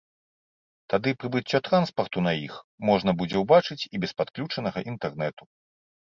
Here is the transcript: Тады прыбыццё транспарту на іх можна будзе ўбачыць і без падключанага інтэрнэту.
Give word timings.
Тады 0.91 1.09
прыбыццё 1.23 1.59
транспарту 1.67 2.23
на 2.27 2.33
іх 2.45 2.55
можна 2.89 3.11
будзе 3.19 3.37
ўбачыць 3.43 3.77
і 3.83 3.95
без 4.05 4.11
падключанага 4.23 4.79
інтэрнэту. 4.93 5.43